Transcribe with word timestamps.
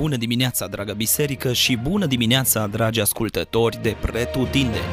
Bună 0.00 0.16
dimineața, 0.16 0.66
dragă 0.66 0.92
biserică, 0.92 1.52
și 1.52 1.76
bună 1.76 2.06
dimineața, 2.06 2.66
dragi 2.66 3.00
ascultători 3.00 3.82
de 3.82 3.96
Pretutindeni! 4.00 4.84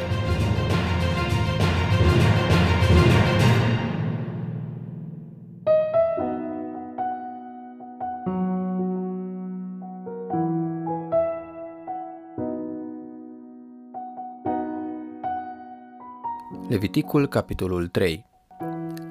Leviticul, 16.70 17.28
capitolul 17.28 17.88
3 17.88 18.26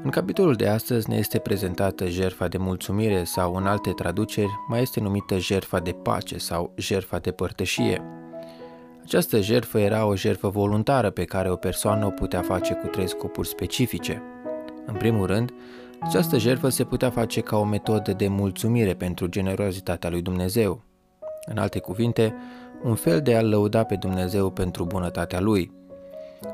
În 0.06 0.12
capitolul 0.12 0.54
de 0.54 0.68
astăzi 0.68 1.10
ne 1.10 1.16
este 1.16 1.38
prezentată 1.38 2.06
jertfa 2.06 2.48
de 2.48 2.58
mulțumire 2.58 3.24
sau 3.24 3.54
în 3.54 3.66
alte 3.66 3.90
traduceri 3.90 4.50
mai 4.68 4.82
este 4.82 5.00
numită 5.00 5.38
jertfa 5.38 5.80
de 5.80 5.92
pace 5.92 6.38
sau 6.38 6.72
jertfa 6.76 7.18
de 7.18 7.30
părtășie. 7.30 8.02
Această 9.02 9.40
jertfă 9.40 9.78
era 9.78 10.06
o 10.06 10.16
jertfă 10.16 10.48
voluntară 10.48 11.10
pe 11.10 11.24
care 11.24 11.50
o 11.50 11.56
persoană 11.56 12.06
o 12.06 12.10
putea 12.10 12.42
face 12.42 12.74
cu 12.74 12.86
trei 12.86 13.08
scopuri 13.08 13.48
specifice. 13.48 14.22
În 14.86 14.94
primul 14.94 15.26
rând, 15.26 15.52
această 16.00 16.38
jertfă 16.38 16.68
se 16.68 16.84
putea 16.84 17.10
face 17.10 17.40
ca 17.40 17.56
o 17.56 17.64
metodă 17.64 18.12
de 18.12 18.28
mulțumire 18.28 18.94
pentru 18.94 19.26
generozitatea 19.26 20.10
lui 20.10 20.22
Dumnezeu. 20.22 20.82
În 21.46 21.58
alte 21.58 21.78
cuvinte, 21.78 22.34
un 22.82 22.94
fel 22.94 23.20
de 23.20 23.36
a 23.36 23.42
lăuda 23.42 23.84
pe 23.84 23.94
Dumnezeu 23.94 24.50
pentru 24.50 24.84
bunătatea 24.84 25.40
lui– 25.40 25.70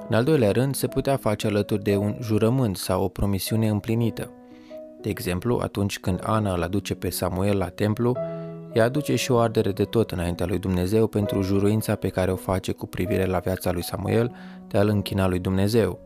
în 0.08 0.16
al 0.16 0.24
doilea 0.24 0.50
rând, 0.50 0.74
se 0.74 0.86
putea 0.86 1.16
face 1.16 1.46
alături 1.46 1.82
de 1.82 1.96
un 1.96 2.16
jurământ 2.20 2.76
sau 2.76 3.02
o 3.04 3.08
promisiune 3.08 3.68
împlinită. 3.68 4.30
De 5.00 5.08
exemplu, 5.08 5.58
atunci 5.62 5.98
când 5.98 6.20
Ana 6.22 6.54
îl 6.54 6.62
aduce 6.62 6.94
pe 6.94 7.10
Samuel 7.10 7.58
la 7.58 7.68
templu, 7.68 8.16
ea 8.72 8.84
aduce 8.84 9.14
și 9.16 9.30
o 9.30 9.38
ardere 9.38 9.72
de 9.72 9.84
tot 9.84 10.10
înaintea 10.10 10.46
lui 10.46 10.58
Dumnezeu 10.58 11.06
pentru 11.06 11.42
juruința 11.42 11.94
pe 11.94 12.08
care 12.08 12.32
o 12.32 12.36
face 12.36 12.72
cu 12.72 12.86
privire 12.86 13.24
la 13.24 13.38
viața 13.38 13.72
lui 13.72 13.82
Samuel 13.82 14.34
de 14.68 14.78
a-l 14.78 14.88
închina 14.88 15.26
lui 15.26 15.38
Dumnezeu. 15.38 15.98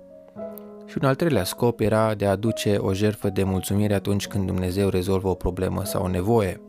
Și 0.87 0.99
un 1.01 1.09
al 1.09 1.15
treilea 1.15 1.45
scop 1.45 1.81
era 1.81 2.15
de 2.15 2.27
a 2.27 2.31
aduce 2.31 2.77
o 2.77 2.93
jertfă 2.93 3.29
de 3.29 3.43
mulțumire 3.43 3.95
atunci 3.95 4.27
când 4.27 4.47
Dumnezeu 4.47 4.89
rezolvă 4.89 5.29
o 5.29 5.35
problemă 5.35 5.85
sau 5.85 6.05
o 6.05 6.09
nevoie. 6.09 6.61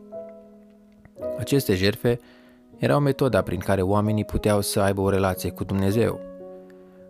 Aceste 1.38 1.74
jertfe 1.74 2.18
erau 2.76 3.00
metoda 3.00 3.42
prin 3.42 3.58
care 3.58 3.82
oamenii 3.82 4.24
puteau 4.24 4.60
să 4.60 4.80
aibă 4.80 5.00
o 5.00 5.10
relație 5.10 5.50
cu 5.50 5.64
Dumnezeu. 5.64 6.27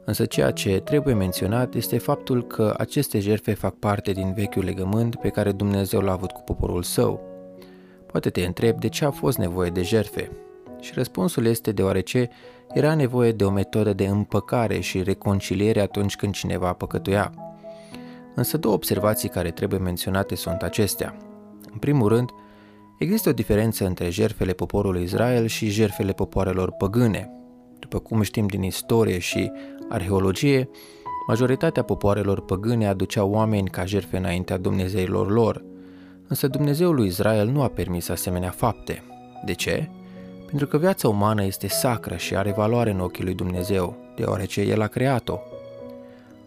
Însă 0.09 0.25
ceea 0.25 0.51
ce 0.51 0.81
trebuie 0.81 1.15
menționat 1.15 1.75
este 1.75 1.99
faptul 1.99 2.47
că 2.47 2.75
aceste 2.79 3.19
jertfe 3.19 3.55
fac 3.55 3.75
parte 3.75 4.13
din 4.13 4.33
vechiul 4.33 4.65
legământ 4.65 5.17
pe 5.17 5.29
care 5.29 5.53
Dumnezeu 5.53 6.01
l-a 6.01 6.13
avut 6.13 6.31
cu 6.31 6.41
poporul 6.41 6.83
său. 6.83 7.21
Poate 8.07 8.31
te 8.31 8.45
întreb 8.45 8.81
de 8.81 8.89
ce 8.89 9.05
a 9.05 9.11
fost 9.11 9.39
nevoie 9.39 9.71
de 9.71 9.83
jertfe. 9.83 10.31
Și 10.81 10.93
răspunsul 10.95 11.47
este 11.47 11.73
deoarece 11.73 12.29
era 12.73 12.95
nevoie 12.95 13.33
de 13.33 13.45
o 13.45 13.51
metodă 13.51 13.93
de 13.93 14.07
împăcare 14.07 14.81
și 14.81 15.03
reconciliere 15.03 15.81
atunci 15.81 16.17
când 16.17 16.33
cineva 16.35 16.73
păcătuia. 16.73 17.33
Însă 18.35 18.57
două 18.57 18.75
observații 18.75 19.29
care 19.29 19.51
trebuie 19.51 19.79
menționate 19.79 20.35
sunt 20.35 20.63
acestea. 20.63 21.17
În 21.73 21.79
primul 21.79 22.09
rând, 22.09 22.31
există 22.99 23.29
o 23.29 23.33
diferență 23.33 23.87
între 23.87 24.11
jertfele 24.11 24.53
poporului 24.53 25.03
Israel 25.03 25.47
și 25.47 25.69
jertfele 25.69 26.13
popoarelor 26.13 26.71
păgâne. 26.71 27.33
După 27.79 27.99
cum 27.99 28.23
știm 28.23 28.47
din 28.47 28.63
istorie 28.63 29.19
și 29.19 29.53
arheologie, 29.89 30.69
majoritatea 31.27 31.83
popoarelor 31.83 32.45
păgâne 32.45 32.87
aduceau 32.87 33.31
oameni 33.31 33.69
ca 33.69 33.85
jertfe 33.85 34.17
înaintea 34.17 34.57
Dumnezeilor 34.57 35.31
lor, 35.31 35.65
însă 36.29 36.49
Dumnezeul 36.49 36.95
lui 36.95 37.07
Israel 37.07 37.49
nu 37.49 37.63
a 37.63 37.69
permis 37.69 38.09
asemenea 38.09 38.51
fapte. 38.51 39.03
De 39.45 39.53
ce? 39.55 39.89
Pentru 40.47 40.67
că 40.67 40.79
viața 40.79 41.09
umană 41.09 41.45
este 41.45 41.69
sacră 41.69 42.17
și 42.17 42.37
are 42.37 42.53
valoare 42.53 42.91
în 42.91 43.01
ochii 43.01 43.25
lui 43.25 43.35
Dumnezeu, 43.35 43.97
deoarece 44.17 44.61
El 44.61 44.83
a 44.83 44.87
creat-o. 44.87 45.39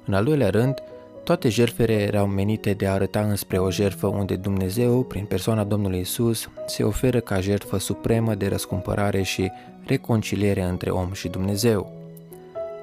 În 0.05 0.13
al 0.13 0.23
doilea 0.23 0.49
rând, 0.49 0.83
toate 1.23 1.49
jertfele 1.49 1.93
erau 1.93 2.27
menite 2.27 2.73
de 2.73 2.87
a 2.87 2.93
arăta 2.93 3.19
înspre 3.19 3.57
o 3.57 3.71
jertfă 3.71 4.07
unde 4.07 4.35
Dumnezeu, 4.35 5.03
prin 5.03 5.25
persoana 5.25 5.63
Domnului 5.63 5.99
Isus, 5.99 6.49
se 6.67 6.83
oferă 6.83 7.19
ca 7.19 7.39
jertfă 7.39 7.77
supremă 7.77 8.35
de 8.35 8.47
răscumpărare 8.47 9.21
și 9.21 9.51
reconciliere 9.85 10.63
între 10.63 10.89
om 10.89 11.11
și 11.11 11.27
Dumnezeu. 11.27 12.00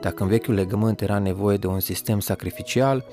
Dacă 0.01 0.23
în 0.23 0.29
vechiul 0.29 0.55
legământ 0.55 1.01
era 1.01 1.19
nevoie 1.19 1.57
de 1.57 1.67
un 1.67 1.81
sistem 1.81 2.21
sacrificial, 2.21 3.05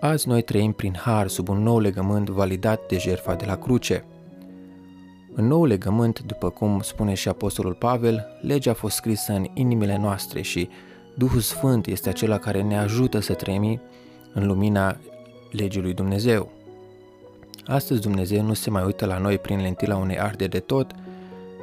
azi 0.00 0.28
noi 0.28 0.42
trăim 0.42 0.72
prin 0.72 0.94
har 0.94 1.28
sub 1.28 1.48
un 1.48 1.62
nou 1.62 1.78
legământ 1.78 2.28
validat 2.28 2.80
de 2.88 2.98
jertfa 2.98 3.34
de 3.34 3.44
la 3.44 3.56
cruce. 3.56 4.04
În 5.34 5.46
nou 5.46 5.64
legământ, 5.64 6.20
după 6.20 6.50
cum 6.50 6.80
spune 6.80 7.14
și 7.14 7.28
Apostolul 7.28 7.74
Pavel, 7.74 8.26
legea 8.40 8.70
a 8.70 8.74
fost 8.74 8.96
scrisă 8.96 9.32
în 9.32 9.46
inimile 9.54 9.96
noastre 9.96 10.40
și 10.40 10.68
Duhul 11.14 11.40
Sfânt 11.40 11.86
este 11.86 12.08
acela 12.08 12.38
care 12.38 12.62
ne 12.62 12.78
ajută 12.78 13.20
să 13.20 13.34
trăim 13.34 13.80
în 14.32 14.46
lumina 14.46 14.96
legii 15.50 15.82
lui 15.82 15.94
Dumnezeu. 15.94 16.50
Astăzi 17.66 18.00
Dumnezeu 18.00 18.42
nu 18.42 18.52
se 18.52 18.70
mai 18.70 18.84
uită 18.84 19.06
la 19.06 19.18
noi 19.18 19.38
prin 19.38 19.60
lentila 19.60 19.96
unei 19.96 20.20
arde 20.20 20.46
de 20.46 20.58
tot, 20.58 20.94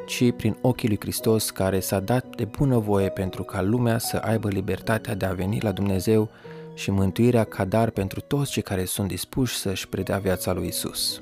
ci 0.06 0.32
prin 0.32 0.58
ochii 0.62 0.88
lui 0.88 0.98
Hristos 1.00 1.50
care 1.50 1.80
s-a 1.80 2.00
dat 2.00 2.36
de 2.36 2.46
bună 2.46 2.78
voie 2.78 3.10
pentru 3.10 3.44
ca 3.44 3.62
lumea 3.62 3.98
să 3.98 4.18
aibă 4.18 4.50
libertatea 4.50 5.16
de 5.16 5.26
a 5.26 5.34
veni 5.34 5.60
la 5.62 5.72
Dumnezeu 5.72 6.30
și 6.74 6.92
mântuirea 6.92 7.44
ca 7.44 7.66
dar 7.66 7.90
pentru 7.90 8.22
toți 8.22 8.52
cei 8.52 8.62
care 8.62 8.86
sunt 8.86 9.08
dispuși 9.08 9.56
să-și 9.56 9.88
predea 9.88 10.18
viața 10.18 10.54
lui 10.54 10.68
Isus. 10.68 11.22